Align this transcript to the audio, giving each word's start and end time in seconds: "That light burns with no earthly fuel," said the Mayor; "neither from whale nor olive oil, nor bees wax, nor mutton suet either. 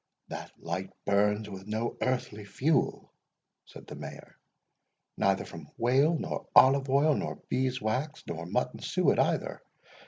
"That 0.29 0.51
light 0.57 0.89
burns 1.05 1.47
with 1.47 1.67
no 1.67 1.95
earthly 2.01 2.43
fuel," 2.43 3.13
said 3.67 3.85
the 3.85 3.93
Mayor; 3.95 4.35
"neither 5.15 5.45
from 5.45 5.69
whale 5.77 6.17
nor 6.17 6.47
olive 6.55 6.89
oil, 6.89 7.13
nor 7.15 7.35
bees 7.49 7.79
wax, 7.83 8.23
nor 8.25 8.47
mutton 8.47 8.79
suet 8.79 9.19
either. 9.19 9.61